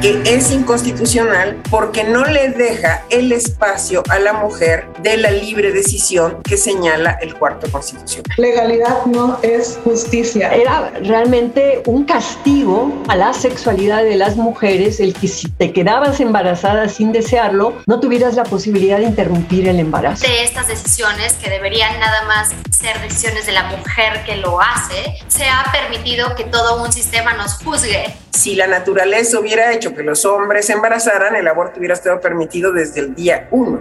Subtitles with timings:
[0.00, 5.72] que es inconstitucional porque no le deja el espacio a la mujer de la libre
[5.72, 8.30] decisión que señala el cuarto constitucional.
[8.36, 10.54] Legalidad no es justicia.
[10.54, 16.20] Era realmente un castigo a la sexualidad de las mujeres el que si te quedabas
[16.20, 20.24] embarazada sin desearlo, no tuvieras la posibilidad de interrumpir el embarazo.
[20.24, 25.16] De estas decisiones que deberían nada más ser decisiones de la mujer que lo hace,
[25.26, 28.14] se ha permitido que todo un sistema nos juzgue.
[28.38, 32.72] Si la naturaleza hubiera hecho que los hombres se embarazaran, el aborto hubiera estado permitido
[32.72, 33.80] desde el día uno.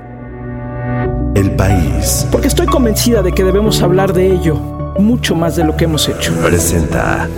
[1.36, 2.28] El país.
[2.32, 6.10] Porque estoy convencida de que debemos hablar de ello mucho más de lo que hemos
[6.10, 6.34] hecho.
[6.44, 7.30] Presenta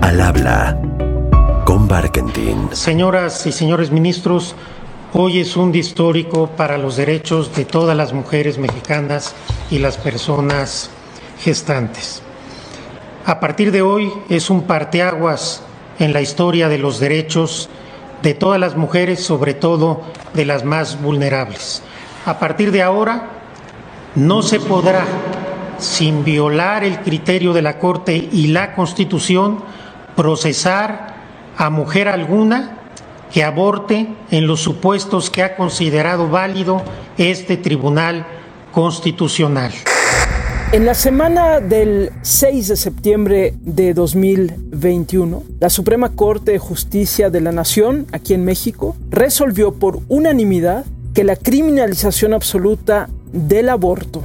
[0.00, 0.76] Al habla
[1.64, 2.70] con Barkentin.
[2.72, 4.56] Señoras y señores ministros,
[5.12, 9.32] hoy es un día histórico para los derechos de todas las mujeres mexicanas
[9.70, 10.90] y las personas
[11.38, 12.20] gestantes.
[13.26, 15.62] A partir de hoy es un parteaguas
[15.98, 17.68] en la historia de los derechos
[18.22, 21.82] de todas las mujeres, sobre todo de las más vulnerables.
[22.26, 23.30] A partir de ahora,
[24.14, 25.04] no se podrá,
[25.78, 29.62] sin violar el criterio de la Corte y la Constitución,
[30.16, 31.14] procesar
[31.56, 32.78] a mujer alguna
[33.32, 36.82] que aborte en los supuestos que ha considerado válido
[37.18, 38.26] este Tribunal
[38.72, 39.72] Constitucional.
[40.74, 47.40] En la semana del 6 de septiembre de 2021, la Suprema Corte de Justicia de
[47.40, 54.20] la Nación, aquí en México, resolvió por unanimidad que la criminalización absoluta del aborto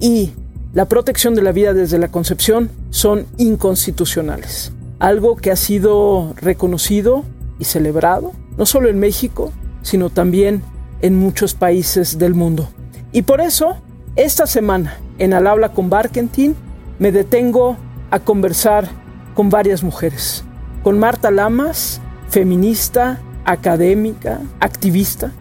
[0.00, 0.32] y
[0.74, 4.72] la protección de la vida desde la concepción son inconstitucionales.
[4.98, 7.22] Algo que ha sido reconocido
[7.60, 9.52] y celebrado, no solo en México,
[9.82, 10.64] sino también
[11.02, 12.68] en muchos países del mundo.
[13.12, 13.76] Y por eso,
[14.14, 16.54] esta semana, en Al habla con Barkentin,
[16.98, 17.78] me detengo
[18.10, 18.86] a conversar
[19.34, 20.44] con varias mujeres.
[20.82, 25.32] Con Marta Lamas, feminista, académica, activista.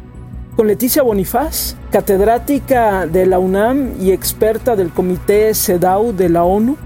[0.55, 6.77] Con Leticia Bonifaz, catedrática de la UNAM y experta del Comité CEDAW de la ONU.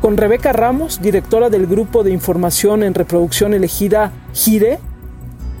[0.00, 4.78] Con Rebeca Ramos, directora del Grupo de Información en Reproducción elegida GIRE.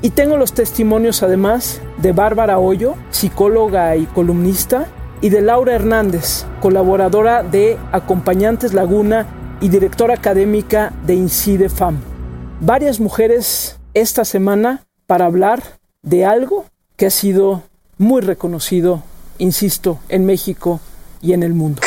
[0.02, 4.86] Y tengo los testimonios además de Bárbara Hoyo, psicóloga y columnista,
[5.20, 9.26] y de Laura Hernández, colaboradora de Acompañantes Laguna
[9.60, 11.98] y directora académica de Incide FAM.
[12.60, 15.62] Varias mujeres esta semana para hablar
[16.02, 17.62] de algo que ha sido
[17.96, 19.02] muy reconocido,
[19.38, 20.80] insisto, en México
[21.20, 21.82] y en el mundo.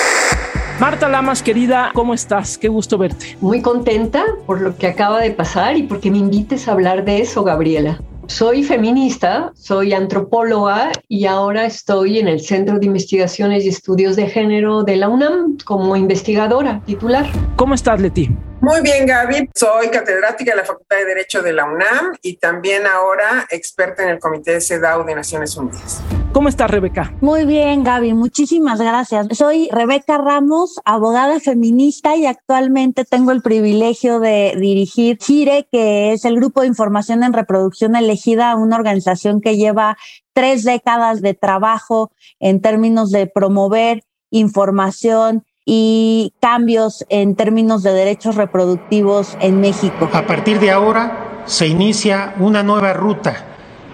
[0.79, 2.57] Marta Lamas, querida, ¿cómo estás?
[2.57, 3.37] Qué gusto verte.
[3.39, 7.21] Muy contenta por lo que acaba de pasar y porque me invites a hablar de
[7.21, 8.01] eso, Gabriela.
[8.31, 14.27] Soy feminista, soy antropóloga y ahora estoy en el Centro de Investigaciones y Estudios de
[14.27, 17.25] Género de la UNAM como investigadora titular.
[17.57, 18.29] ¿Cómo estás, Leti?
[18.61, 19.49] Muy bien, Gaby.
[19.53, 24.09] Soy catedrática de la Facultad de Derecho de la UNAM y también ahora experta en
[24.11, 26.01] el Comité de CEDAW de Naciones Unidas.
[26.31, 27.13] ¿Cómo estás, Rebeca?
[27.19, 28.13] Muy bien, Gaby.
[28.13, 29.27] Muchísimas gracias.
[29.37, 36.23] Soy Rebeca Ramos, abogada feminista y actualmente tengo el privilegio de dirigir GIRE, que es
[36.23, 39.97] el Grupo de Información en Reproducción Elegida, una organización que lleva
[40.31, 48.35] tres décadas de trabajo en términos de promover información y cambios en términos de derechos
[48.35, 50.09] reproductivos en México.
[50.13, 53.47] A partir de ahora se inicia una nueva ruta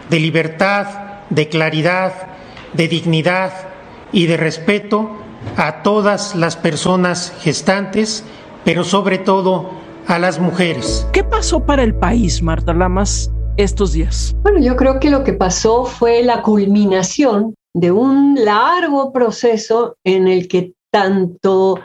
[0.07, 2.13] de libertad, de claridad,
[2.73, 3.51] de dignidad
[4.11, 5.09] y de respeto
[5.55, 8.23] a todas las personas gestantes,
[8.63, 9.71] pero sobre todo
[10.07, 11.07] a las mujeres.
[11.11, 14.35] ¿Qué pasó para el país, Marta Lamas, estos días?
[14.43, 20.27] Bueno, yo creo que lo que pasó fue la culminación de un largo proceso en
[20.27, 21.81] el que tanto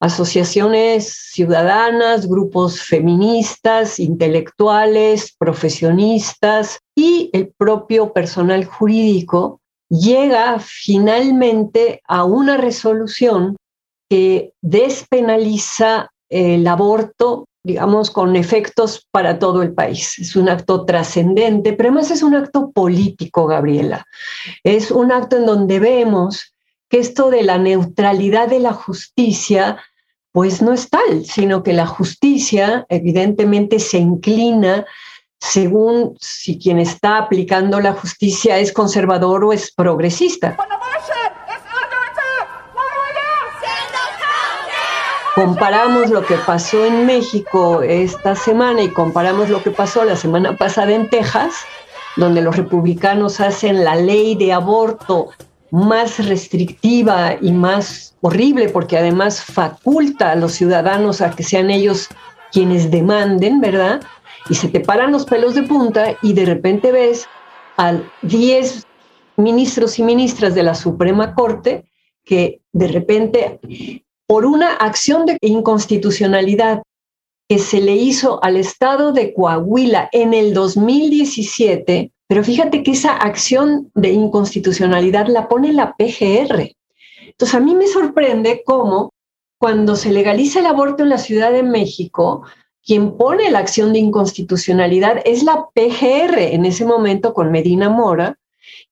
[0.00, 12.56] asociaciones ciudadanas, grupos feministas, intelectuales, profesionistas y el propio personal jurídico llega finalmente a una
[12.56, 13.56] resolución
[14.08, 20.18] que despenaliza el aborto, digamos, con efectos para todo el país.
[20.18, 24.04] Es un acto trascendente, pero además es un acto político, Gabriela.
[24.62, 26.52] Es un acto en donde vemos
[26.88, 29.78] que esto de la neutralidad de la justicia,
[30.32, 34.86] pues no es tal, sino que la justicia evidentemente se inclina
[35.38, 40.56] según si quien está aplicando la justicia es conservador o es progresista.
[45.34, 50.56] Comparamos lo que pasó en México esta semana y comparamos lo que pasó la semana
[50.56, 51.52] pasada en Texas,
[52.16, 55.28] donde los republicanos hacen la ley de aborto
[55.70, 62.08] más restrictiva y más horrible, porque además faculta a los ciudadanos a que sean ellos
[62.52, 64.00] quienes demanden, ¿verdad?
[64.48, 67.26] y se te paran los pelos de punta y de repente ves
[67.76, 68.84] a 10
[69.36, 71.84] ministros y ministras de la Suprema Corte
[72.24, 73.60] que de repente,
[74.26, 76.82] por una acción de inconstitucionalidad
[77.48, 83.12] que se le hizo al Estado de Coahuila en el 2017, pero fíjate que esa
[83.12, 86.74] acción de inconstitucionalidad la pone la PGR.
[87.26, 89.12] Entonces a mí me sorprende cómo
[89.58, 92.42] cuando se legaliza el aborto en la Ciudad de México,
[92.84, 98.38] quien pone la acción de inconstitucionalidad es la PGR en ese momento con Medina Mora,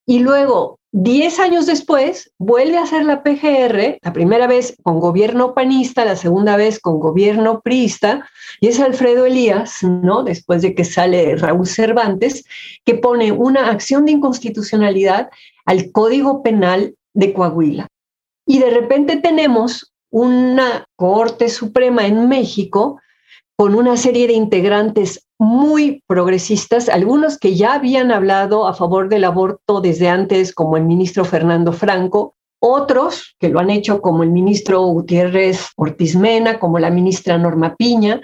[0.06, 5.52] y luego, diez años después, vuelve a ser la PGR, la primera vez con gobierno
[5.52, 8.29] panista, la segunda vez con gobierno priista,
[8.61, 10.23] y es Alfredo Elías, ¿no?
[10.23, 12.44] Después de que sale Raúl Cervantes,
[12.85, 15.31] que pone una acción de inconstitucionalidad
[15.67, 17.88] al Código Penal de Coahuila.
[18.46, 23.00] Y de repente tenemos una Corte Suprema en México
[23.56, 29.25] con una serie de integrantes muy progresistas, algunos que ya habían hablado a favor del
[29.25, 32.35] aborto desde antes, como el ministro Fernando Franco,
[32.67, 37.76] otros que lo han hecho como el ministro Gutiérrez Ortiz Mena, como la ministra Norma
[37.76, 38.23] Piña,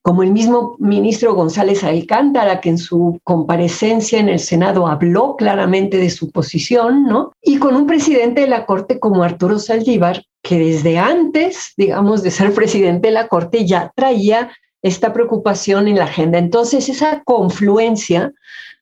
[0.00, 5.98] como el mismo ministro González Alcántara, que en su comparecencia en el Senado habló claramente
[5.98, 7.32] de su posición, ¿no?
[7.42, 12.30] Y con un presidente de la Corte como Arturo Saldívar, que desde antes, digamos, de
[12.30, 14.50] ser presidente de la Corte ya traía
[14.82, 16.38] esta preocupación en la agenda.
[16.38, 18.32] Entonces, esa confluencia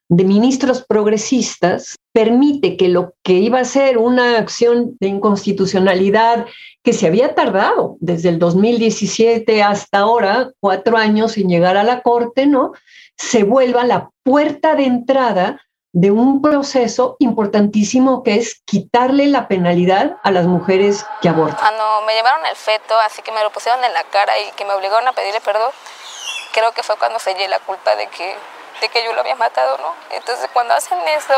[0.08, 6.46] de ministros progresistas permite que lo que iba a ser una acción de inconstitucionalidad
[6.82, 12.00] que se había tardado desde el 2017 hasta ahora, cuatro años sin llegar a la
[12.02, 12.72] Corte, ¿no?
[13.16, 15.60] Se vuelva la puerta de entrada
[15.92, 21.58] de un proceso importantísimo que es quitarle la penalidad a las mujeres que abortan.
[21.58, 24.64] Cuando me llevaron el feto, así que me lo pusieron en la cara y que
[24.64, 25.70] me obligaron a pedirle perdón,
[26.52, 28.36] creo que fue cuando sellé la culpa de que,
[28.80, 30.16] de que yo lo había matado, ¿no?
[30.16, 31.34] Entonces cuando hacen eso,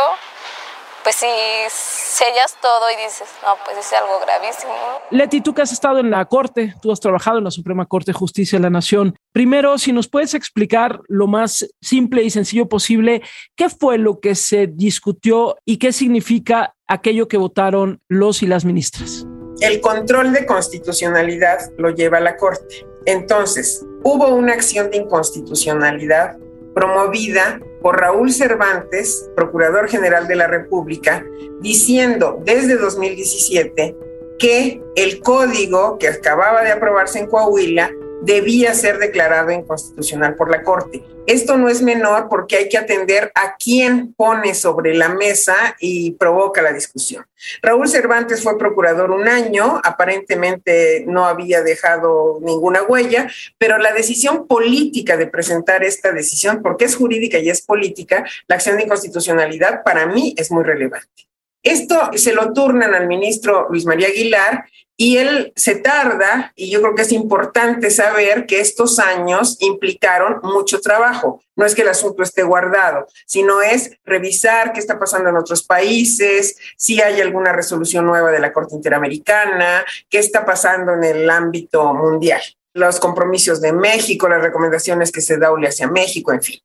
[1.02, 1.26] pues si
[1.70, 4.74] sellas todo y dices, no, pues es algo gravísimo.
[5.10, 8.12] Leti, tú que has estado en la Corte, tú has trabajado en la Suprema Corte
[8.12, 9.16] de Justicia de la Nación.
[9.32, 13.22] Primero, si nos puedes explicar lo más simple y sencillo posible,
[13.56, 18.66] ¿qué fue lo que se discutió y qué significa aquello que votaron los y las
[18.66, 19.26] ministras?
[19.60, 22.86] El control de constitucionalidad lo lleva la Corte.
[23.06, 26.36] Entonces, hubo una acción de inconstitucionalidad
[26.74, 31.24] promovida por Raúl Cervantes, Procurador General de la República,
[31.60, 33.96] diciendo desde 2017
[34.38, 37.90] que el código que acababa de aprobarse en Coahuila
[38.22, 41.02] debía ser declarado inconstitucional por la Corte.
[41.26, 46.12] Esto no es menor porque hay que atender a quién pone sobre la mesa y
[46.12, 47.24] provoca la discusión.
[47.62, 53.28] Raúl Cervantes fue procurador un año, aparentemente no había dejado ninguna huella,
[53.58, 58.56] pero la decisión política de presentar esta decisión, porque es jurídica y es política, la
[58.56, 61.31] acción de inconstitucionalidad para mí es muy relevante.
[61.62, 64.64] Esto se lo turnan al ministro Luis María Aguilar
[64.96, 70.40] y él se tarda, y yo creo que es importante saber que estos años implicaron
[70.42, 71.42] mucho trabajo.
[71.56, 75.64] No es que el asunto esté guardado, sino es revisar qué está pasando en otros
[75.64, 81.30] países, si hay alguna resolución nueva de la Corte Interamericana, qué está pasando en el
[81.30, 82.42] ámbito mundial
[82.74, 86.58] los compromisos de México, las recomendaciones que se da hacia México, en fin.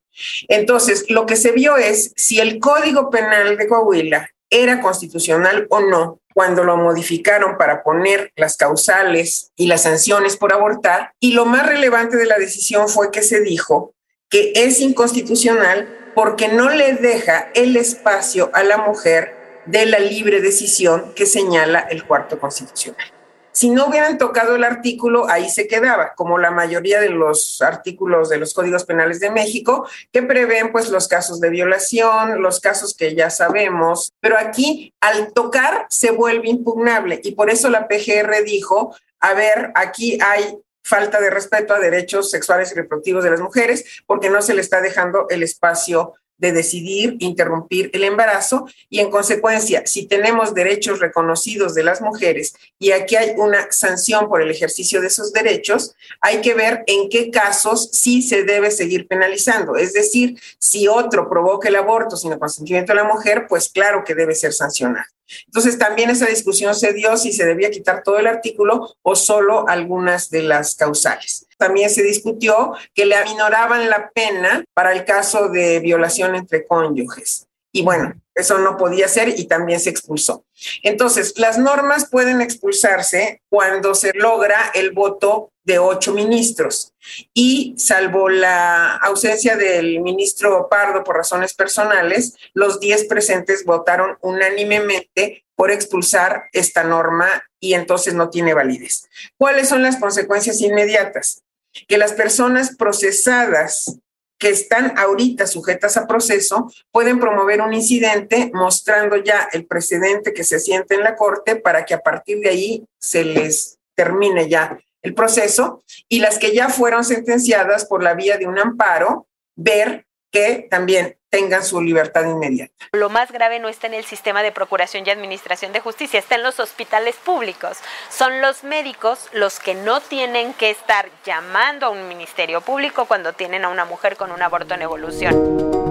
[0.48, 5.80] Entonces, lo que se vio es si el Código Penal de Coahuila era constitucional o
[5.80, 11.12] no cuando lo modificaron para poner las causales y las sanciones por abortar.
[11.18, 13.94] Y lo más relevante de la decisión fue que se dijo
[14.30, 20.40] que es inconstitucional porque no le deja el espacio a la mujer de la libre
[20.40, 23.17] decisión que señala el cuarto constitucional.
[23.52, 28.28] Si no hubieran tocado el artículo, ahí se quedaba, como la mayoría de los artículos
[28.28, 32.94] de los códigos penales de México, que prevén pues los casos de violación, los casos
[32.94, 37.20] que ya sabemos, pero aquí al tocar se vuelve impugnable.
[37.24, 42.30] Y por eso la PGR dijo, a ver, aquí hay falta de respeto a derechos
[42.30, 46.52] sexuales y reproductivos de las mujeres porque no se le está dejando el espacio de
[46.52, 52.92] decidir interrumpir el embarazo y en consecuencia, si tenemos derechos reconocidos de las mujeres y
[52.92, 57.30] aquí hay una sanción por el ejercicio de esos derechos, hay que ver en qué
[57.30, 59.76] casos sí se debe seguir penalizando.
[59.76, 64.04] Es decir, si otro provoca el aborto sin el consentimiento de la mujer, pues claro
[64.04, 65.06] que debe ser sancionado.
[65.46, 69.68] Entonces también esa discusión se dio si se debía quitar todo el artículo o solo
[69.68, 71.47] algunas de las causales.
[71.58, 77.44] También se discutió que le aminoraban la pena para el caso de violación entre cónyuges.
[77.70, 80.44] y bueno, eso no podía ser y también se expulsó.
[80.82, 86.94] Entonces, las normas pueden expulsarse cuando se logra el voto de ocho ministros
[87.34, 95.44] y salvo la ausencia del ministro Pardo por razones personales, los diez presentes votaron unánimemente
[95.54, 99.08] por expulsar esta norma y entonces no tiene validez.
[99.36, 101.42] ¿Cuáles son las consecuencias inmediatas?
[101.86, 103.98] Que las personas procesadas
[104.38, 110.44] que están ahorita sujetas a proceso pueden promover un incidente mostrando ya el precedente que
[110.44, 114.78] se siente en la corte para que a partir de ahí se les termine ya
[115.02, 120.06] el proceso y las que ya fueron sentenciadas por la vía de un amparo, ver
[120.30, 122.72] que también tengan su libertad inmediata.
[122.92, 126.36] Lo más grave no está en el sistema de procuración y administración de justicia, está
[126.36, 127.78] en los hospitales públicos.
[128.10, 133.32] Son los médicos los que no tienen que estar llamando a un ministerio público cuando
[133.32, 135.87] tienen a una mujer con un aborto en evolución.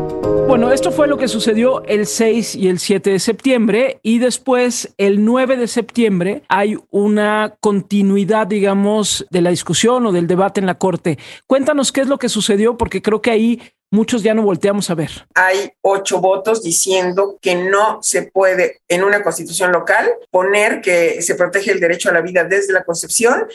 [0.48, 4.94] Bueno, esto fue lo que sucedió el 6 y el 7 de septiembre y después
[4.98, 10.66] el 9 de septiembre hay una continuidad, digamos, de la discusión o del debate en
[10.66, 11.20] la Corte.
[11.46, 14.96] Cuéntanos qué es lo que sucedió porque creo que ahí muchos ya no volteamos a
[14.96, 15.28] ver.
[15.36, 21.36] Hay ocho votos diciendo que no se puede en una constitución local poner que se
[21.36, 23.48] protege el derecho a la vida desde la concepción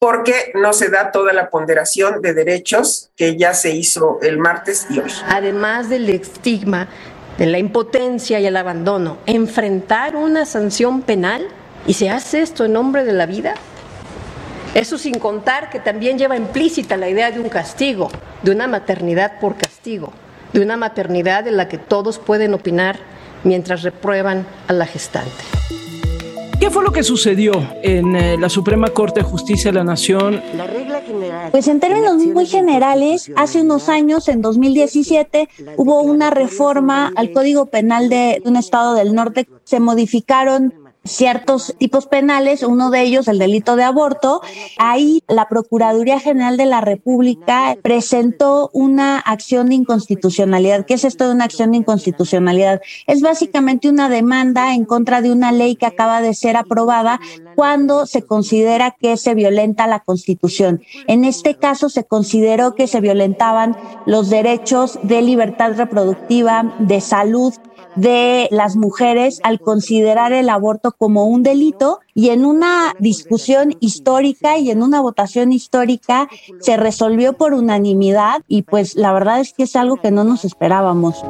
[0.00, 4.86] porque no se da toda la ponderación de derechos que ya se hizo el martes
[4.88, 5.12] y hoy.
[5.28, 6.88] Además del estigma
[7.36, 11.46] de la impotencia y el abandono, enfrentar una sanción penal
[11.86, 13.54] y se hace esto en nombre de la vida.
[14.74, 18.08] Eso sin contar que también lleva implícita la idea de un castigo,
[18.42, 20.14] de una maternidad por castigo,
[20.54, 22.98] de una maternidad en la que todos pueden opinar
[23.44, 25.44] mientras reprueban a la gestante.
[26.60, 27.52] ¿Qué fue lo que sucedió
[27.82, 30.42] en eh, la Suprema Corte de Justicia de la Nación?
[31.50, 35.48] Pues en términos muy generales, hace unos años, en 2017,
[35.78, 39.48] hubo una reforma al Código Penal de un estado del norte.
[39.64, 44.42] Se modificaron ciertos tipos penales, uno de ellos el delito de aborto.
[44.78, 50.84] Ahí la Procuraduría General de la República presentó una acción de inconstitucionalidad.
[50.86, 52.80] ¿Qué es esto de una acción de inconstitucionalidad?
[53.06, 57.20] Es básicamente una demanda en contra de una ley que acaba de ser aprobada
[57.54, 60.82] cuando se considera que se violenta la Constitución.
[61.06, 63.76] En este caso se consideró que se violentaban
[64.06, 67.54] los derechos de libertad reproductiva, de salud,
[67.96, 74.58] de las mujeres al considerar el aborto como un delito y en una discusión histórica
[74.58, 76.28] y en una votación histórica
[76.60, 80.44] se resolvió por unanimidad y pues la verdad es que es algo que no nos
[80.44, 81.24] esperábamos.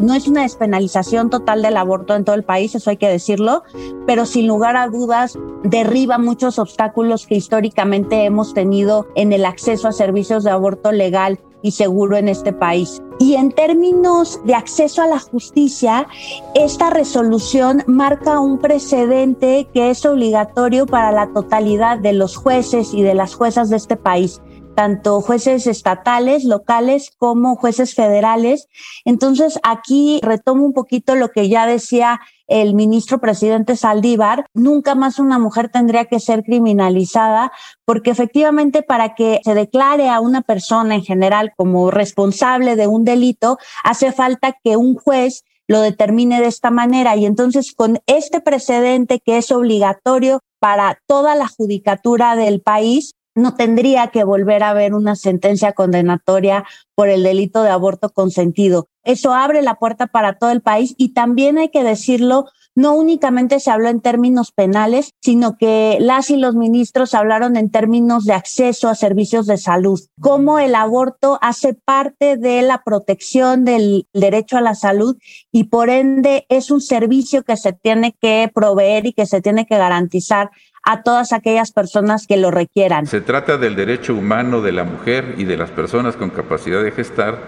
[0.00, 3.62] No es una despenalización total del aborto en todo el país, eso hay que decirlo,
[4.06, 9.88] pero sin lugar a dudas derriba muchos obstáculos que históricamente hemos tenido en el acceso
[9.88, 13.02] a servicios de aborto legal y seguro en este país.
[13.22, 16.08] Y en términos de acceso a la justicia,
[16.56, 23.02] esta resolución marca un precedente que es obligatorio para la totalidad de los jueces y
[23.02, 24.42] de las juezas de este país
[24.74, 28.68] tanto jueces estatales, locales, como jueces federales.
[29.04, 35.18] Entonces, aquí retomo un poquito lo que ya decía el ministro presidente Saldívar, nunca más
[35.18, 37.50] una mujer tendría que ser criminalizada,
[37.86, 43.04] porque efectivamente para que se declare a una persona en general como responsable de un
[43.04, 47.16] delito, hace falta que un juez lo determine de esta manera.
[47.16, 53.54] Y entonces con este precedente que es obligatorio para toda la judicatura del país, no
[53.54, 58.88] tendría que volver a haber una sentencia condenatoria por el delito de aborto consentido.
[59.04, 63.60] Eso abre la puerta para todo el país y también hay que decirlo, no únicamente
[63.60, 68.32] se habló en términos penales, sino que las y los ministros hablaron en términos de
[68.32, 74.56] acceso a servicios de salud, cómo el aborto hace parte de la protección del derecho
[74.56, 75.16] a la salud
[75.50, 79.66] y por ende es un servicio que se tiene que proveer y que se tiene
[79.66, 80.50] que garantizar
[80.84, 83.06] a todas aquellas personas que lo requieran.
[83.06, 86.90] Se trata del derecho humano de la mujer y de las personas con capacidad de
[86.90, 87.38] gestar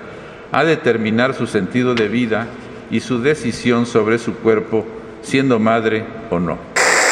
[0.55, 2.47] a determinar su sentido de vida
[2.89, 4.87] y su decisión sobre su cuerpo,
[5.21, 6.59] siendo madre o no.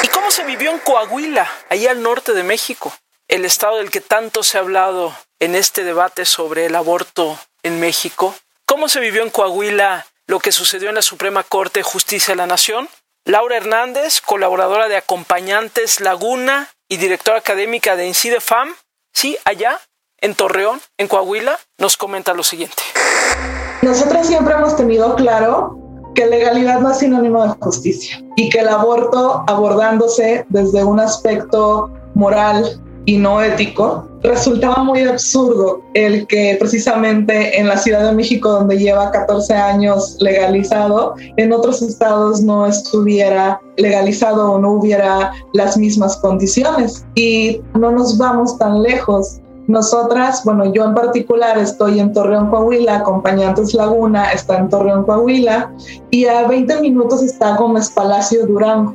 [0.05, 2.95] ¿Y cómo se vivió en Coahuila, ahí al norte de México?
[3.27, 7.81] El estado del que tanto se ha hablado en este debate sobre el aborto en
[7.81, 8.33] México.
[8.65, 12.37] ¿Cómo se vivió en Coahuila lo que sucedió en la Suprema Corte de Justicia de
[12.37, 12.89] la Nación?
[13.25, 18.73] Laura Hernández, colaboradora de Acompañantes Laguna y directora académica de INCIDEFAM,
[19.13, 19.81] sí, allá
[20.23, 22.83] en Torreón, en Coahuila, nos comenta lo siguiente.
[23.83, 25.79] Nosotros siempre hemos tenido claro
[26.15, 31.91] que legalidad no es sinónimo de justicia y que el aborto abordándose desde un aspecto
[32.15, 38.51] moral y no ético resultaba muy absurdo el que precisamente en la Ciudad de México,
[38.51, 45.77] donde lleva 14 años legalizado, en otros estados no estuviera legalizado o no hubiera las
[45.77, 47.05] mismas condiciones.
[47.15, 49.41] Y no nos vamos tan lejos.
[49.69, 55.73] Nosotras, bueno, yo en particular estoy en Torreón, Coahuila, Acompañantes Laguna está en Torreón, Coahuila,
[56.11, 58.95] y a 20 minutos está Gómez Palacio, Durango.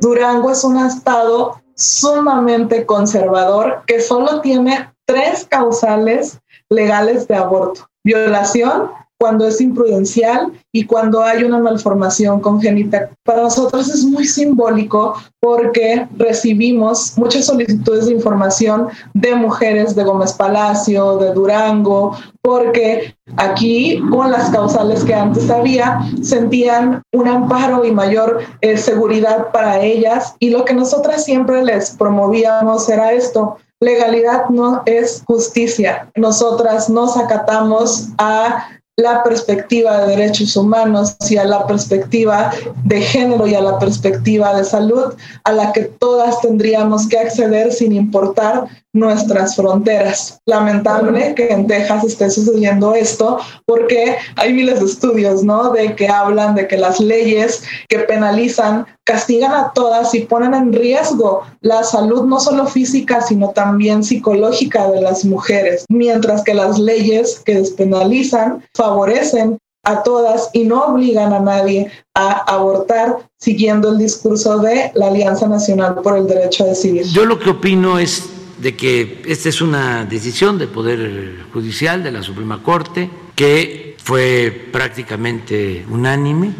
[0.00, 7.88] Durango es un estado sumamente conservador que solo tiene tres causales legales de aborto.
[8.02, 13.10] Violación, cuando es imprudencial y cuando hay una malformación congénita.
[13.24, 20.32] Para nosotros es muy simbólico porque recibimos muchas solicitudes de información de mujeres de Gómez
[20.32, 27.92] Palacio, de Durango, porque aquí con las causales que antes había sentían un amparo y
[27.92, 34.48] mayor eh, seguridad para ellas y lo que nosotras siempre les promovíamos era esto, legalidad
[34.48, 36.10] no es justicia.
[36.16, 42.50] Nosotras nos acatamos a la perspectiva de derechos humanos y a la perspectiva
[42.84, 45.14] de género y a la perspectiva de salud
[45.44, 50.40] a la que todas tendríamos que acceder sin importar nuestras fronteras.
[50.46, 55.70] Lamentable que en Texas esté sucediendo esto porque hay miles de estudios, ¿no?
[55.70, 60.70] De que hablan de que las leyes que penalizan castigan a todas y ponen en
[60.70, 66.78] riesgo la salud no solo física, sino también psicológica de las mujeres, mientras que las
[66.78, 73.98] leyes que despenalizan favorecen a todas y no obligan a nadie a abortar siguiendo el
[73.98, 77.06] discurso de la Alianza Nacional por el Derecho a Decidir.
[77.06, 82.12] Yo lo que opino es de que esta es una decisión del Poder Judicial, de
[82.12, 86.52] la Suprema Corte, que fue prácticamente unánime,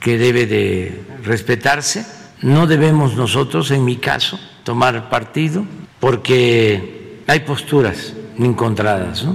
[0.00, 2.06] que debe de respetarse.
[2.42, 5.64] No debemos nosotros, en mi caso, tomar partido
[5.98, 9.26] porque hay posturas encontradas.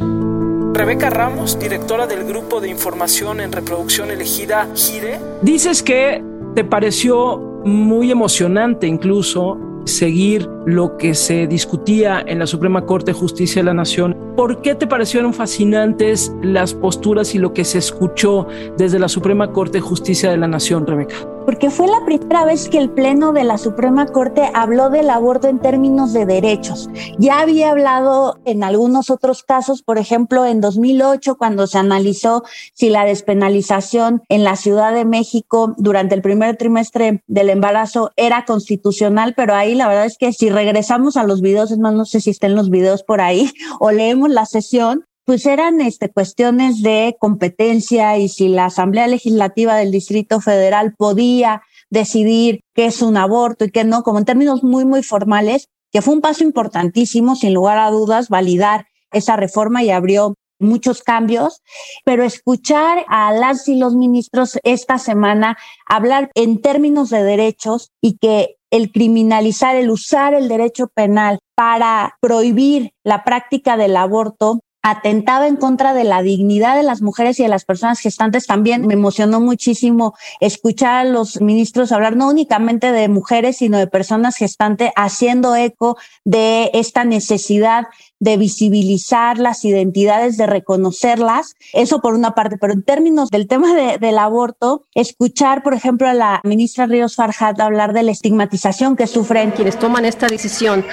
[0.74, 6.22] Rebeca Ramos, directora del Grupo de Información en Reproducción Elegida GIRE, dices que
[6.54, 13.18] te pareció muy emocionante incluso seguir lo que se discutía en la Suprema Corte de
[13.18, 14.18] Justicia de la Nación.
[14.36, 19.52] ¿Por qué te parecieron fascinantes las posturas y lo que se escuchó desde la Suprema
[19.52, 21.16] Corte de Justicia de la Nación, Rebeca?
[21.46, 25.48] Porque fue la primera vez que el Pleno de la Suprema Corte habló del aborto
[25.48, 26.90] en términos de derechos.
[27.20, 32.44] Ya había hablado en algunos otros casos, por ejemplo, en 2008, cuando se analizó
[32.74, 38.46] si la despenalización en la Ciudad de México durante el primer trimestre del embarazo era
[38.46, 42.06] constitucional, pero ahí la verdad es que si regresamos a los videos, es más, no
[42.06, 46.82] sé si estén los videos por ahí, o leemos la sesión, pues eran este, cuestiones
[46.82, 53.18] de competencia y si la Asamblea Legislativa del Distrito Federal podía decidir qué es un
[53.18, 57.36] aborto y qué no, como en términos muy, muy formales, que fue un paso importantísimo,
[57.36, 61.62] sin lugar a dudas, validar esa reforma y abrió muchos cambios,
[62.06, 65.58] pero escuchar a las y los ministros esta semana
[65.88, 72.18] hablar en términos de derechos y que el criminalizar, el usar el derecho penal para
[72.20, 77.44] prohibir la práctica del aborto atentaba en contra de la dignidad de las mujeres y
[77.44, 78.46] de las personas gestantes.
[78.46, 83.88] También me emocionó muchísimo escuchar a los ministros hablar no únicamente de mujeres, sino de
[83.88, 87.88] personas gestantes, haciendo eco de esta necesidad
[88.20, 91.56] de visibilizar las identidades, de reconocerlas.
[91.74, 96.14] Eso por una parte, pero en términos del tema del aborto, escuchar, por ejemplo, a
[96.14, 100.86] la ministra Ríos Farhat hablar de la estigmatización que sufren quienes toman esta decisión,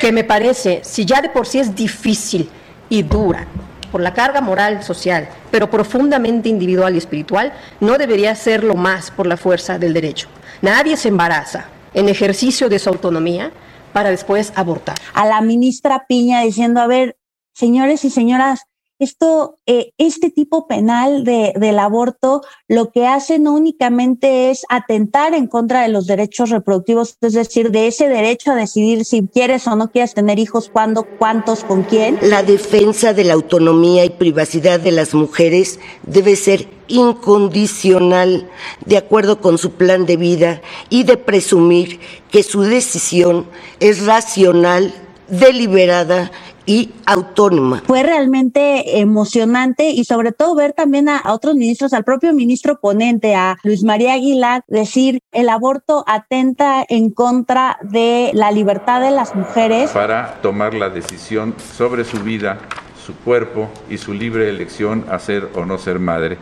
[0.00, 2.48] que me parece, si ya de por sí es difícil,
[2.92, 3.46] y dura
[3.90, 9.26] por la carga moral, social, pero profundamente individual y espiritual, no debería serlo más por
[9.26, 10.28] la fuerza del derecho.
[10.60, 13.50] Nadie se embaraza en ejercicio de su autonomía
[13.94, 14.96] para después abortar.
[15.14, 17.16] A la ministra Piña diciendo, a ver,
[17.54, 18.66] señores y señoras,
[19.02, 25.34] esto, eh, este tipo penal de, del aborto lo que hace no únicamente es atentar
[25.34, 29.66] en contra de los derechos reproductivos, es decir, de ese derecho a decidir si quieres
[29.66, 32.18] o no quieres tener hijos, cuándo, cuántos, con quién.
[32.22, 38.48] La defensa de la autonomía y privacidad de las mujeres debe ser incondicional,
[38.84, 43.46] de acuerdo con su plan de vida y de presumir que su decisión
[43.80, 44.94] es racional,
[45.28, 46.30] deliberada
[46.66, 47.82] y autónoma.
[47.86, 53.34] Fue realmente emocionante y sobre todo ver también a, otros ministros, al propio ministro ponente,
[53.34, 59.34] a Luis María Aguilar, decir el aborto atenta en contra de la libertad de las
[59.34, 59.90] mujeres.
[59.90, 62.58] Para tomar la decisión sobre su vida,
[63.04, 66.38] su cuerpo y su libre elección a ser o no ser madre,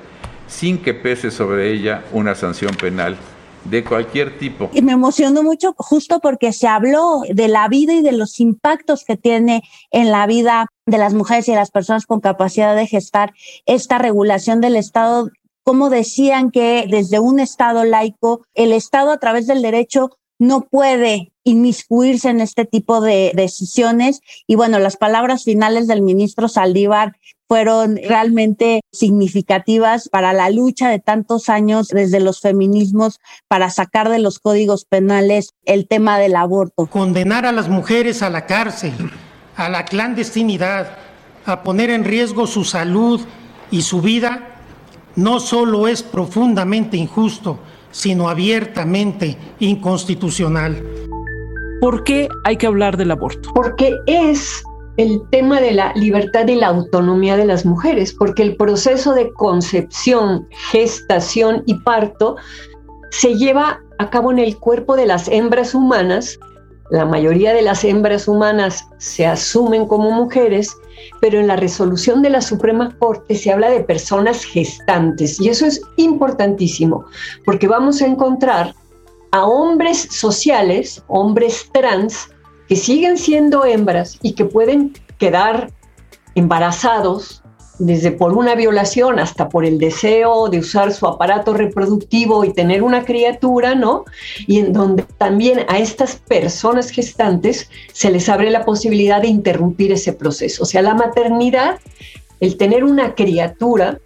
[0.46, 3.16] sin que pese sobre ella una sanción penal
[3.64, 4.70] de cualquier tipo.
[4.72, 9.04] Y me emocionó mucho justo porque se habló de la vida y de los impactos
[9.04, 12.86] que tiene en la vida de las mujeres y de las personas con capacidad de
[12.86, 13.32] gestar
[13.66, 15.30] esta regulación del Estado
[15.62, 21.32] como decían que desde un Estado laico, el Estado a través del derecho no puede
[21.44, 24.20] inmiscuirse en este tipo de decisiones.
[24.46, 27.16] Y bueno, las palabras finales del ministro Saldívar
[27.50, 34.20] fueron realmente significativas para la lucha de tantos años desde los feminismos para sacar de
[34.20, 36.86] los códigos penales el tema del aborto.
[36.86, 38.92] Condenar a las mujeres a la cárcel,
[39.56, 40.96] a la clandestinidad,
[41.44, 43.20] a poner en riesgo su salud
[43.72, 44.60] y su vida,
[45.16, 47.58] no solo es profundamente injusto,
[47.90, 50.84] sino abiertamente inconstitucional.
[51.80, 53.50] ¿Por qué hay que hablar del aborto?
[53.52, 54.62] Porque es
[55.00, 59.32] el tema de la libertad y la autonomía de las mujeres, porque el proceso de
[59.32, 62.36] concepción, gestación y parto
[63.10, 66.38] se lleva a cabo en el cuerpo de las hembras humanas.
[66.90, 70.76] La mayoría de las hembras humanas se asumen como mujeres,
[71.20, 75.64] pero en la resolución de la Suprema Corte se habla de personas gestantes y eso
[75.64, 77.06] es importantísimo,
[77.46, 78.74] porque vamos a encontrar
[79.30, 82.28] a hombres sociales, hombres trans,
[82.70, 85.72] que siguen siendo hembras y que pueden quedar
[86.36, 87.42] embarazados
[87.80, 92.84] desde por una violación hasta por el deseo de usar su aparato reproductivo y tener
[92.84, 94.04] una criatura, ¿no?
[94.46, 99.90] Y en donde también a estas personas gestantes se les abre la posibilidad de interrumpir
[99.90, 100.62] ese proceso.
[100.62, 101.80] O sea, la maternidad,
[102.38, 103.98] el tener una criatura,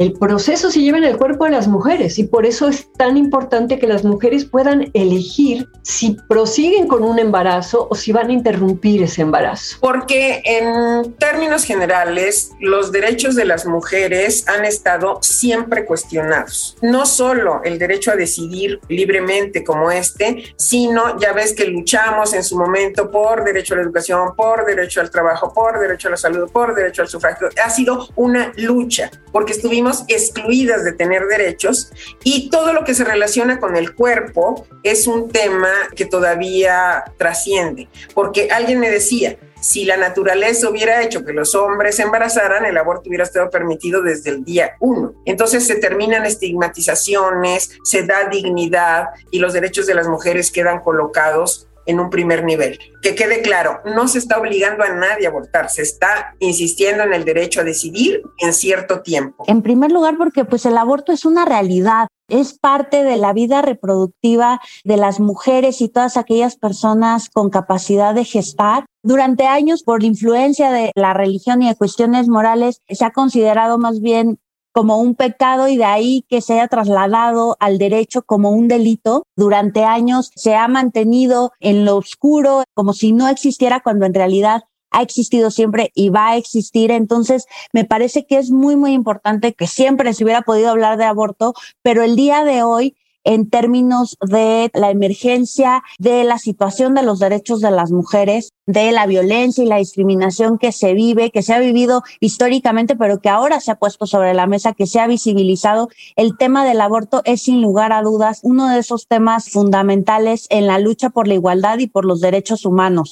[0.00, 3.18] el proceso se lleva en el cuerpo de las mujeres y por eso es tan
[3.18, 8.32] importante que las mujeres puedan elegir si prosiguen con un embarazo o si van a
[8.32, 9.76] interrumpir ese embarazo.
[9.78, 16.78] Porque en términos generales, los derechos de las mujeres han estado siempre cuestionados.
[16.80, 22.42] No solo el derecho a decidir libremente como este, sino ya ves que luchamos en
[22.42, 26.16] su momento por derecho a la educación, por derecho al trabajo, por derecho a la
[26.16, 27.50] salud, por derecho al sufragio.
[27.62, 31.90] Ha sido una lucha porque estuvimos excluidas de tener derechos
[32.24, 37.88] y todo lo que se relaciona con el cuerpo es un tema que todavía trasciende,
[38.14, 42.78] porque alguien me decía, si la naturaleza hubiera hecho que los hombres se embarazaran, el
[42.78, 45.12] aborto hubiera estado permitido desde el día uno.
[45.26, 51.68] Entonces se terminan estigmatizaciones, se da dignidad y los derechos de las mujeres quedan colocados
[51.86, 52.78] en un primer nivel.
[53.02, 57.12] Que quede claro, no se está obligando a nadie a abortar, se está insistiendo en
[57.12, 59.44] el derecho a decidir en cierto tiempo.
[59.46, 63.62] En primer lugar, porque pues el aborto es una realidad, es parte de la vida
[63.62, 68.86] reproductiva de las mujeres y todas aquellas personas con capacidad de gestar.
[69.02, 74.00] Durante años, por influencia de la religión y de cuestiones morales, se ha considerado más
[74.00, 74.38] bien
[74.72, 79.24] como un pecado y de ahí que se haya trasladado al derecho como un delito.
[79.36, 84.62] Durante años se ha mantenido en lo oscuro como si no existiera cuando en realidad
[84.90, 86.90] ha existido siempre y va a existir.
[86.90, 91.04] Entonces, me parece que es muy, muy importante que siempre se hubiera podido hablar de
[91.04, 97.02] aborto, pero el día de hoy en términos de la emergencia, de la situación de
[97.02, 101.42] los derechos de las mujeres, de la violencia y la discriminación que se vive, que
[101.42, 105.00] se ha vivido históricamente, pero que ahora se ha puesto sobre la mesa, que se
[105.00, 105.88] ha visibilizado.
[106.16, 110.66] El tema del aborto es sin lugar a dudas uno de esos temas fundamentales en
[110.66, 113.10] la lucha por la igualdad y por los derechos humanos.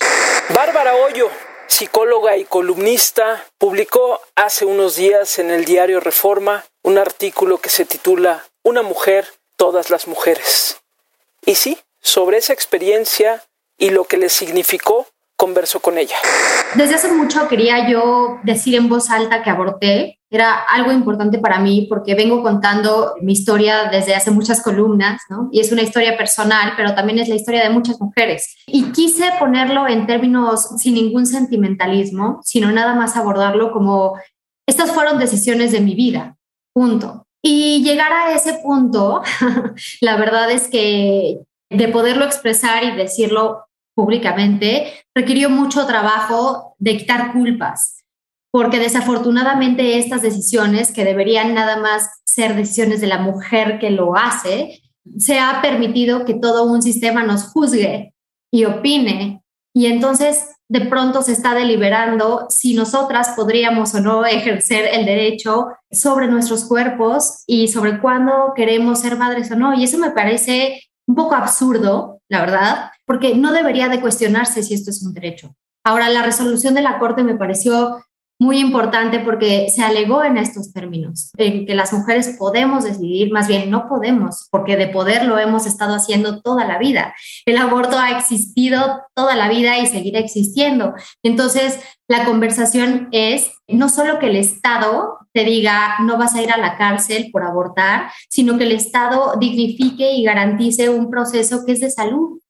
[0.54, 1.28] Bárbara Hoyo,
[1.66, 7.84] psicóloga y columnista, publicó hace unos días en el diario Reforma un artículo que se
[7.84, 9.26] titula Una mujer
[9.58, 10.80] todas las mujeres.
[11.44, 13.42] Y sí, sobre esa experiencia
[13.76, 16.16] y lo que le significó, converso con ella.
[16.74, 20.18] Desde hace mucho quería yo decir en voz alta que aborté.
[20.30, 25.22] Era algo importante para mí porque vengo contando mi historia desde hace muchas columnas.
[25.52, 28.56] Y es una historia personal, pero también es la historia de muchas mujeres.
[28.66, 34.18] Y quise ponerlo en términos sin ningún sentimentalismo, sino nada más abordarlo como
[34.66, 36.36] estas fueron decisiones de mi vida,
[36.74, 37.27] punto.
[37.42, 39.22] Y llegar a ese punto,
[40.00, 47.32] la verdad es que de poderlo expresar y decirlo públicamente, requirió mucho trabajo de quitar
[47.32, 48.04] culpas,
[48.52, 54.16] porque desafortunadamente estas decisiones, que deberían nada más ser decisiones de la mujer que lo
[54.16, 54.80] hace,
[55.18, 58.14] se ha permitido que todo un sistema nos juzgue
[58.52, 59.42] y opine.
[59.74, 65.68] Y entonces de pronto se está deliberando si nosotras podríamos o no ejercer el derecho
[65.90, 69.74] sobre nuestros cuerpos y sobre cuándo queremos ser madres o no.
[69.74, 74.74] Y eso me parece un poco absurdo, la verdad, porque no debería de cuestionarse si
[74.74, 75.54] esto es un derecho.
[75.84, 78.04] Ahora, la resolución de la Corte me pareció
[78.40, 83.48] muy importante porque se alegó en estos términos, en que las mujeres podemos decidir, más
[83.48, 87.14] bien no podemos, porque de poder lo hemos estado haciendo toda la vida.
[87.46, 90.94] El aborto ha existido toda la vida y seguirá existiendo.
[91.22, 96.50] Entonces, la conversación es no solo que el Estado te diga no vas a ir
[96.50, 101.72] a la cárcel por abortar, sino que el Estado dignifique y garantice un proceso que
[101.72, 102.40] es de salud.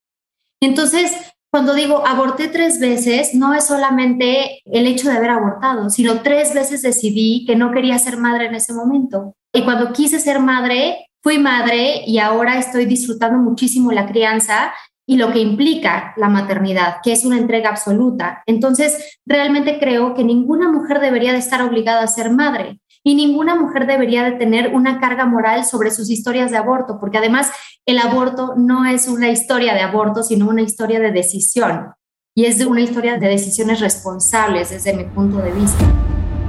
[0.61, 1.13] Entonces,
[1.51, 6.55] cuando digo aborté tres veces, no es solamente el hecho de haber abortado, sino tres
[6.55, 9.35] veces decidí que no quería ser madre en ese momento.
[9.53, 14.73] Y cuando quise ser madre, fui madre y ahora estoy disfrutando muchísimo la crianza
[15.07, 18.43] y lo que implica la maternidad, que es una entrega absoluta.
[18.45, 23.55] Entonces, realmente creo que ninguna mujer debería de estar obligada a ser madre y ninguna
[23.55, 27.51] mujer debería de tener una carga moral sobre sus historias de aborto, porque además
[27.87, 31.95] el aborto no es una historia de aborto, sino una historia de decisión
[32.35, 35.83] y es una historia de decisiones responsables desde mi punto de vista.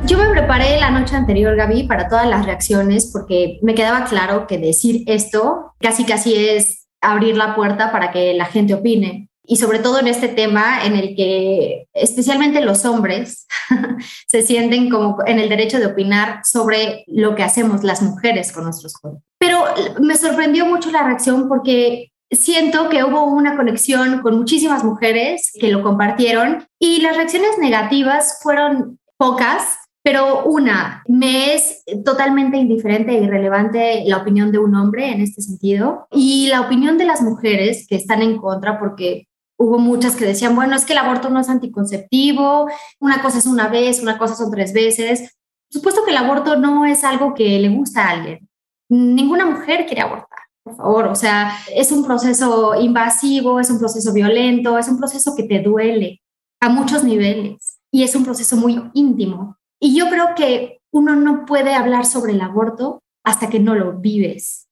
[0.06, 4.46] Yo me preparé la noche anterior, Gaby, para todas las reacciones porque me quedaba claro
[4.46, 9.56] que decir esto casi casi es abrir la puerta para que la gente opine y
[9.56, 13.48] sobre todo en este tema en el que especialmente los hombres
[14.28, 18.66] se sienten como en el derecho de opinar sobre lo que hacemos las mujeres con
[18.66, 19.24] nuestros cuerpos.
[19.40, 19.64] Pero
[20.00, 25.72] me sorprendió mucho la reacción porque siento que hubo una conexión con muchísimas mujeres que
[25.72, 29.64] lo compartieron y las reacciones negativas fueron pocas,
[30.04, 35.42] pero una, me es totalmente indiferente e irrelevante la opinión de un hombre en este
[35.42, 39.26] sentido y la opinión de las mujeres que están en contra porque
[39.60, 42.68] hubo muchas que decían, bueno, es que el aborto no es anticonceptivo,
[43.00, 45.38] una cosa es una vez, una cosa son tres veces.
[45.70, 48.50] supuesto que el aborto no es algo que le gusta a alguien.
[48.90, 51.08] Ninguna mujer quiere abortar, por favor.
[51.08, 55.60] O sea, es un proceso invasivo, es un proceso violento, es un proceso que te
[55.60, 56.22] duele
[56.62, 59.58] a muchos niveles y es un proceso muy íntimo.
[59.80, 64.00] Y yo creo que uno no puede hablar sobre el aborto hasta que no lo
[64.00, 64.69] vives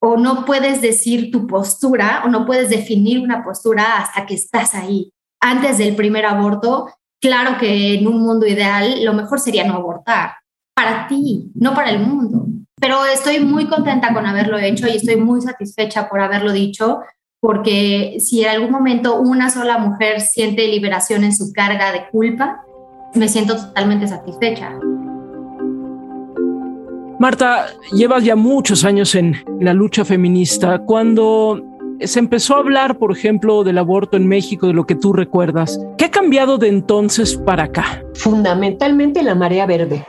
[0.00, 4.74] o no puedes decir tu postura o no puedes definir una postura hasta que estás
[4.74, 5.12] ahí.
[5.40, 6.88] Antes del primer aborto,
[7.20, 10.32] claro que en un mundo ideal lo mejor sería no abortar,
[10.74, 12.46] para ti, no para el mundo.
[12.80, 17.00] Pero estoy muy contenta con haberlo hecho y estoy muy satisfecha por haberlo dicho,
[17.40, 22.62] porque si en algún momento una sola mujer siente liberación en su carga de culpa,
[23.14, 24.78] me siento totalmente satisfecha.
[27.20, 30.78] Marta, llevas ya muchos años en la lucha feminista.
[30.78, 31.62] Cuando
[32.00, 35.78] se empezó a hablar, por ejemplo, del aborto en México, de lo que tú recuerdas,
[35.98, 38.02] ¿qué ha cambiado de entonces para acá?
[38.14, 40.06] Fundamentalmente la marea verde.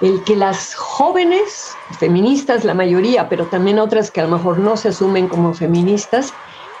[0.00, 4.76] El que las jóvenes, feministas la mayoría, pero también otras que a lo mejor no
[4.76, 6.32] se asumen como feministas,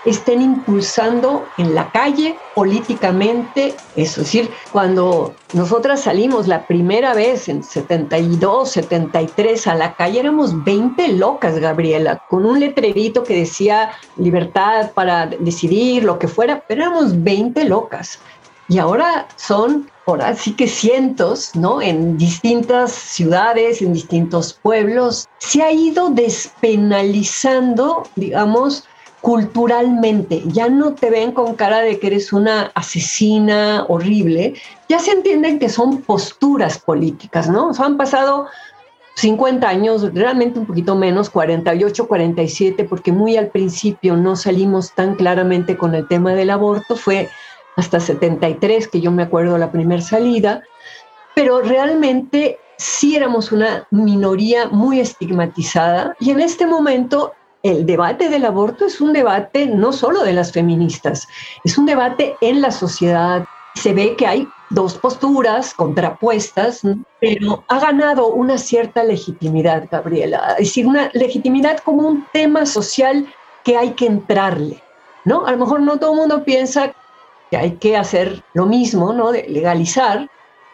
[0.04, 7.62] estén impulsando en la calle políticamente, es decir, cuando nosotras salimos la primera vez en
[7.62, 14.90] 72, 73 a la calle, éramos 20 locas, Gabriela, con un letrerito que decía libertad
[14.92, 18.18] para decidir, lo que fuera, pero éramos 20 locas.
[18.68, 21.82] Y ahora son, ahora sí que cientos, ¿no?
[21.82, 25.28] En distintas ciudades, en distintos pueblos.
[25.38, 28.84] Se ha ido despenalizando, digamos,
[29.24, 34.52] culturalmente, ya no te ven con cara de que eres una asesina horrible,
[34.86, 37.70] ya se entienden que son posturas políticas, ¿no?
[37.70, 38.48] O han pasado
[39.14, 45.14] 50 años, realmente un poquito menos, 48, 47, porque muy al principio no salimos tan
[45.14, 47.30] claramente con el tema del aborto, fue
[47.76, 50.62] hasta 73 que yo me acuerdo la primera salida,
[51.34, 57.32] pero realmente sí éramos una minoría muy estigmatizada y en este momento
[57.64, 61.26] el debate del aborto es un debate no solo de las feministas,
[61.64, 63.44] es un debate en la sociedad.
[63.74, 66.82] Se ve que hay dos posturas contrapuestas,
[67.20, 70.56] pero ha ganado una cierta legitimidad, Gabriela.
[70.58, 73.26] Es decir, una legitimidad como un tema social
[73.64, 74.80] que hay que entrarle,
[75.24, 75.46] ¿no?
[75.46, 76.92] A lo mejor no todo el mundo piensa
[77.50, 79.32] que hay que hacer lo mismo, ¿no?
[79.32, 80.28] De legalizar,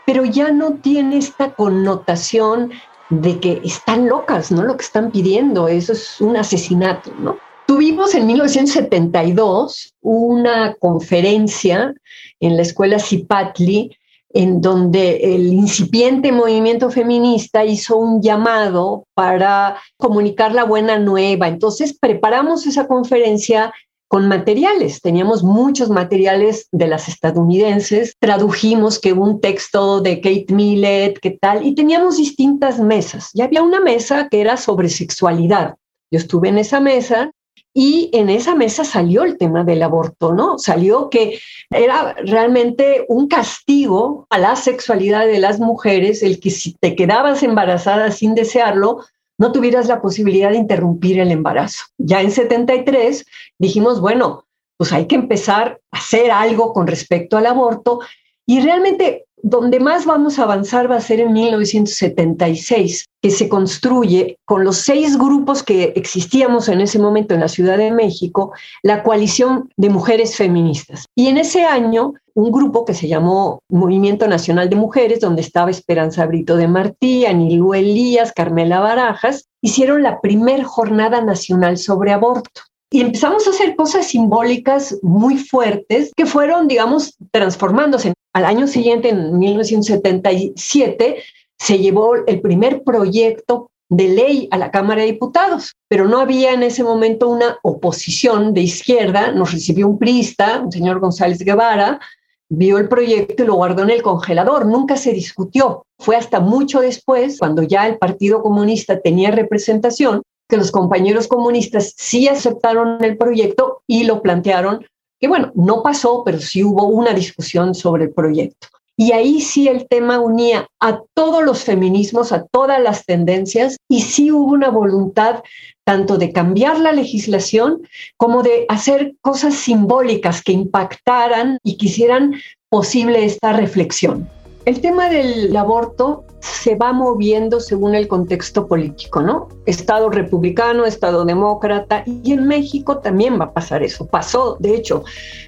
[0.07, 2.73] pero ya no tiene esta connotación
[3.11, 4.63] de que están locas, ¿no?
[4.63, 7.37] Lo que están pidiendo, eso es un asesinato, ¿no?
[7.67, 11.95] Tuvimos en 1972 una conferencia
[12.41, 13.97] en la escuela Cipatli
[14.33, 21.49] en donde el incipiente movimiento feminista hizo un llamado para comunicar la buena nueva.
[21.49, 23.73] Entonces preparamos esa conferencia
[24.11, 25.01] con materiales.
[25.01, 31.65] Teníamos muchos materiales de las estadounidenses, tradujimos que un texto de Kate Millett, qué tal,
[31.65, 33.31] y teníamos distintas mesas.
[33.35, 35.77] Y había una mesa que era sobre sexualidad.
[36.11, 37.31] Yo estuve en esa mesa
[37.73, 40.59] Y en esa mesa salió el tema del aborto, ¿no?
[40.59, 41.39] Salió que
[41.71, 47.45] era realmente un castigo a la sexualidad de las mujeres el que si te quedabas
[47.45, 49.05] embarazada sin desearlo,
[49.41, 51.87] no tuvieras la posibilidad de interrumpir el embarazo.
[51.97, 53.25] Ya en 73
[53.59, 54.45] dijimos, bueno,
[54.77, 58.01] pues hay que empezar a hacer algo con respecto al aborto
[58.45, 64.39] y realmente donde más vamos a avanzar va a ser en 1976, que se construye
[64.45, 69.03] con los seis grupos que existíamos en ese momento en la Ciudad de México, la
[69.03, 71.07] coalición de mujeres feministas.
[71.15, 75.71] Y en ese año, un grupo que se llamó Movimiento Nacional de Mujeres, donde estaba
[75.71, 82.63] Esperanza Brito de Martí, Anilú Elías, Carmela Barajas, hicieron la primer jornada nacional sobre aborto.
[82.93, 88.15] Y empezamos a hacer cosas simbólicas muy fuertes que fueron, digamos, transformándose.
[88.33, 91.23] Al año siguiente, en 1977,
[91.59, 96.53] se llevó el primer proyecto de ley a la Cámara de Diputados, pero no había
[96.53, 99.33] en ese momento una oposición de izquierda.
[99.33, 102.01] Nos recibió un priista, un señor González Guevara,
[102.49, 104.67] vio el proyecto y lo guardó en el congelador.
[104.67, 105.85] Nunca se discutió.
[105.99, 111.95] Fue hasta mucho después, cuando ya el Partido Comunista tenía representación, que los compañeros comunistas
[111.97, 114.85] sí aceptaron el proyecto y lo plantearon,
[115.21, 118.69] que bueno, no pasó, pero sí hubo una discusión sobre el proyecto.
[118.97, 124.03] Y ahí sí el tema unía a todos los feminismos, a todas las tendencias, y
[124.03, 125.43] sí hubo una voluntad
[125.85, 127.81] tanto de cambiar la legislación
[128.17, 132.35] como de hacer cosas simbólicas que impactaran y que hicieran
[132.69, 134.29] posible esta reflexión.
[134.67, 139.49] El tema del aborto se va moviendo según el contexto político, ¿no?
[139.65, 144.07] Estado republicano, Estado demócrata, y en México también va a pasar eso.
[144.07, 145.03] Pasó, de hecho,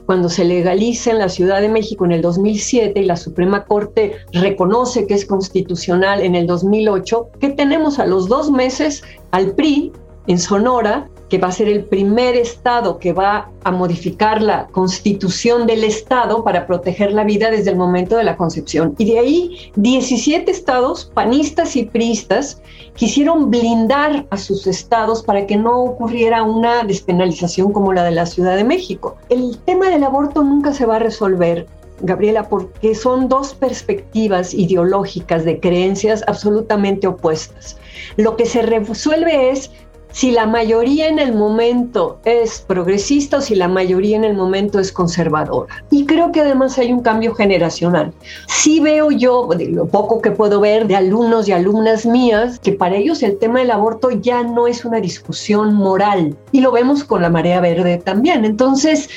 [0.06, 4.16] cuando se legaliza en la Ciudad de México en el 2007 y la Suprema Corte
[4.32, 9.92] reconoce que es constitucional en el 2008, que tenemos a los dos meses al PRI
[10.26, 15.66] en Sonora que va a ser el primer estado que va a modificar la constitución
[15.66, 18.94] del estado para proteger la vida desde el momento de la concepción.
[18.98, 22.60] Y de ahí 17 estados, panistas y priistas,
[22.96, 28.26] quisieron blindar a sus estados para que no ocurriera una despenalización como la de la
[28.26, 29.16] Ciudad de México.
[29.30, 31.66] El tema del aborto nunca se va a resolver
[32.02, 37.78] Gabriela, porque son dos perspectivas ideológicas de creencias absolutamente opuestas.
[38.16, 39.70] Lo que se resuelve es
[40.12, 44.78] si la mayoría en el momento es progresista o si la mayoría en el momento
[44.78, 45.84] es conservadora.
[45.90, 48.12] Y creo que además hay un cambio generacional.
[48.46, 52.72] Sí veo yo, de lo poco que puedo ver de alumnos y alumnas mías, que
[52.72, 56.36] para ellos el tema del aborto ya no es una discusión moral.
[56.52, 58.44] Y lo vemos con la marea verde también.
[58.44, 59.08] Entonces,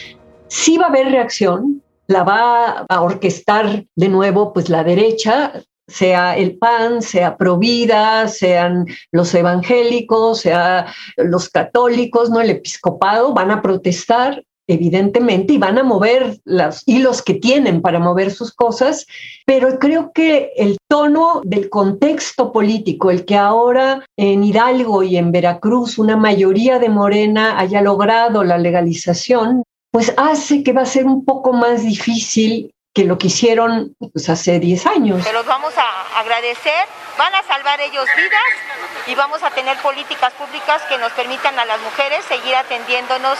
[0.48, 5.54] sí va a haber reacción, la va a orquestar de nuevo pues la derecha,
[5.88, 12.42] sea el PAN, sea Provida, sean los evangélicos, sea los católicos, ¿no?
[12.42, 18.00] El episcopado, van a protestar evidentemente, y van a mover los hilos que tienen para
[18.00, 19.06] mover sus cosas,
[19.46, 25.32] pero creo que el tono del contexto político, el que ahora en Hidalgo y en
[25.32, 31.06] Veracruz una mayoría de Morena haya logrado la legalización, pues hace que va a ser
[31.06, 35.24] un poco más difícil que lo que hicieron pues, hace 10 años.
[35.24, 40.32] Se los vamos a agradecer, van a salvar ellos vidas y vamos a tener políticas
[40.34, 43.38] públicas que nos permitan a las mujeres seguir atendiéndonos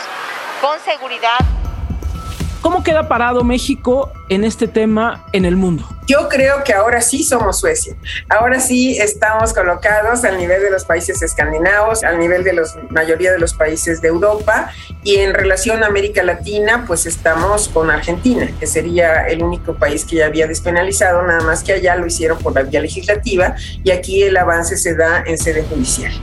[0.60, 1.40] con seguridad.
[2.66, 5.88] ¿Cómo queda parado México en este tema en el mundo?
[6.08, 7.96] Yo creo que ahora sí somos Suecia.
[8.28, 13.32] Ahora sí estamos colocados al nivel de los países escandinavos, al nivel de la mayoría
[13.32, 14.72] de los países de Europa
[15.04, 20.04] y en relación a América Latina, pues estamos con Argentina, que sería el único país
[20.04, 23.92] que ya había despenalizado, nada más que allá lo hicieron por la vía legislativa y
[23.92, 26.14] aquí el avance se da en sede judicial.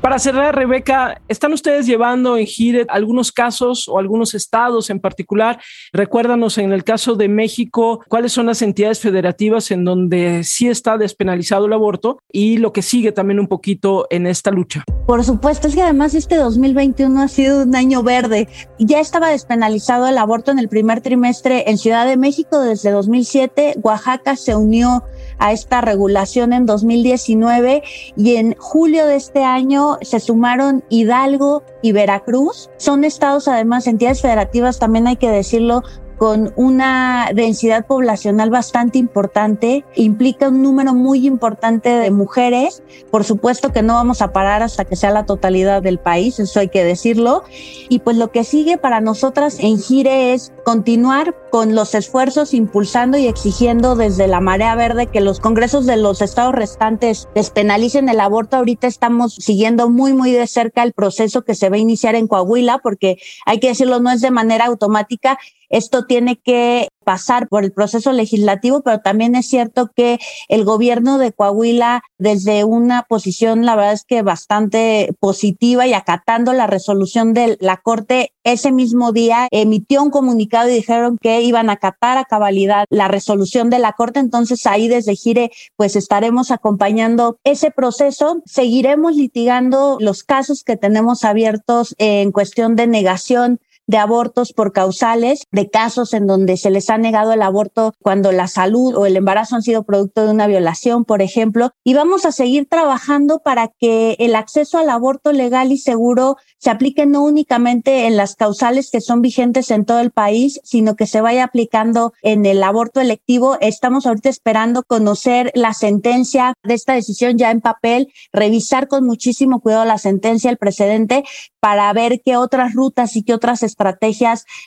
[0.00, 5.58] Para cerrar, Rebeca, ¿están ustedes llevando en GIRE algunos casos o algunos estados en particular?
[5.92, 10.96] Recuérdanos en el caso de México, cuáles son las entidades federativas en donde sí está
[10.96, 14.84] despenalizado el aborto y lo que sigue también un poquito en esta lucha.
[15.06, 18.48] Por supuesto, es que además este 2021 ha sido un año verde.
[18.78, 23.76] Ya estaba despenalizado el aborto en el primer trimestre en Ciudad de México desde 2007.
[23.82, 25.04] Oaxaca se unió
[25.38, 27.82] a esta regulación en 2019
[28.16, 32.70] y en julio de este año se sumaron Hidalgo y Veracruz.
[32.76, 35.82] Son estados, además, entidades federativas, también hay que decirlo,
[36.16, 42.82] con una densidad poblacional bastante importante, implica un número muy importante de mujeres.
[43.10, 46.60] Por supuesto que no vamos a parar hasta que sea la totalidad del país, eso
[46.60, 47.44] hay que decirlo.
[47.88, 53.18] Y pues lo que sigue para nosotras en Gire es continuar con los esfuerzos impulsando
[53.18, 58.20] y exigiendo desde la marea verde que los congresos de los estados restantes despenalicen el
[58.20, 58.56] aborto.
[58.56, 62.26] Ahorita estamos siguiendo muy, muy de cerca el proceso que se va a iniciar en
[62.26, 65.38] Coahuila, porque hay que decirlo, no es de manera automática
[65.68, 71.18] esto tiene que pasar por el proceso legislativo, pero también es cierto que el gobierno
[71.18, 77.32] de Coahuila, desde una posición, la verdad es que bastante positiva y acatando la resolución
[77.32, 82.18] de la Corte, ese mismo día emitió un comunicado y dijeron que iban a acatar
[82.18, 84.18] a cabalidad la resolución de la Corte.
[84.18, 88.42] Entonces ahí desde Gire, pues estaremos acompañando ese proceso.
[88.46, 95.44] Seguiremos litigando los casos que tenemos abiertos en cuestión de negación de abortos por causales,
[95.52, 99.16] de casos en donde se les ha negado el aborto cuando la salud o el
[99.16, 103.68] embarazo han sido producto de una violación, por ejemplo, y vamos a seguir trabajando para
[103.68, 108.90] que el acceso al aborto legal y seguro se aplique no únicamente en las causales
[108.90, 113.00] que son vigentes en todo el país, sino que se vaya aplicando en el aborto
[113.00, 113.56] electivo.
[113.60, 119.60] Estamos ahorita esperando conocer la sentencia de esta decisión ya en papel, revisar con muchísimo
[119.60, 121.24] cuidado la sentencia, el precedente,
[121.60, 123.62] para ver qué otras rutas y qué otras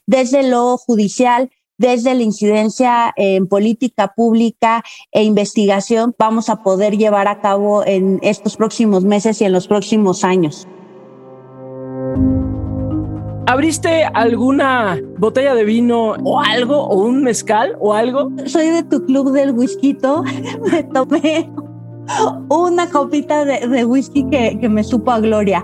[0.06, 1.50] desde lo judicial
[1.80, 8.20] desde la incidencia en política pública e investigación vamos a poder llevar a cabo en
[8.22, 10.68] estos próximos meses y en los próximos años.
[13.48, 18.30] ¿Abriste alguna botella de vino o algo, o un mezcal o algo?
[18.46, 19.98] Soy de tu club del whisky,
[20.72, 21.50] me tomé
[22.50, 25.64] una copita de, whisky que, que, me supo a gloria.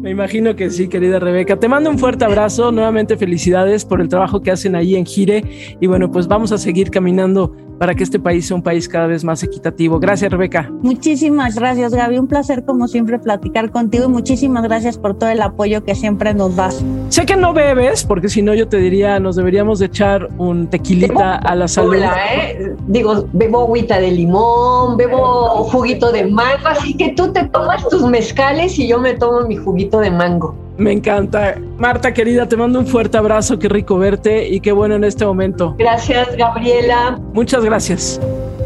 [0.00, 1.58] Me imagino que sí, querida Rebeca.
[1.58, 2.72] Te mando un fuerte abrazo.
[2.72, 5.76] Nuevamente felicidades por el trabajo que hacen ahí en Gire.
[5.80, 9.06] Y bueno, pues vamos a seguir caminando para que este país sea un país cada
[9.06, 9.98] vez más equitativo.
[9.98, 10.70] Gracias, Rebeca.
[10.82, 12.18] Muchísimas gracias, Gaby.
[12.18, 16.34] Un placer, como siempre, platicar contigo y muchísimas gracias por todo el apoyo que siempre
[16.34, 16.84] nos das.
[17.08, 20.68] Sé que no bebes, porque si no, yo te diría, nos deberíamos de echar un
[20.68, 21.94] tequilita a la salud.
[21.94, 22.74] ¿eh?
[22.86, 28.02] Digo, bebo agüita de limón, bebo juguito de mango, así que tú te tomas tus
[28.02, 30.65] mezcales y yo me tomo mi juguito de mango.
[30.78, 31.56] Me encanta.
[31.78, 35.24] Marta, querida, te mando un fuerte abrazo, qué rico verte y qué bueno en este
[35.24, 35.74] momento.
[35.78, 37.18] Gracias, Gabriela.
[37.32, 38.20] Muchas gracias.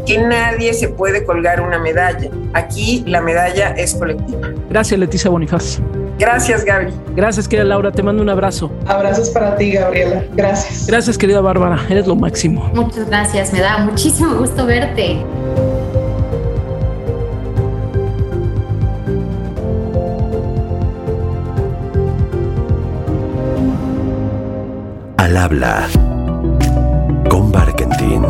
[0.05, 2.29] Que nadie se puede colgar una medalla.
[2.53, 4.49] Aquí la medalla es colectiva.
[4.69, 5.79] Gracias, Leticia Bonifaz.
[6.17, 6.91] Gracias, Gaby.
[7.15, 7.91] Gracias, querida Laura.
[7.91, 8.71] Te mando un abrazo.
[8.87, 10.23] Abrazos para ti, Gabriela.
[10.35, 10.85] Gracias.
[10.87, 11.79] Gracias, querida Bárbara.
[11.89, 12.69] Eres lo máximo.
[12.75, 13.53] Muchas gracias.
[13.53, 15.17] Me da muchísimo gusto verte.
[25.31, 25.87] Al habla
[27.29, 28.25] con Barkentin.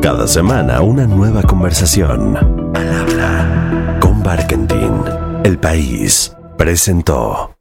[0.00, 2.34] Cada semana una nueva conversación.
[2.74, 5.02] Al habla con Barkentin.
[5.44, 7.55] El país presentó.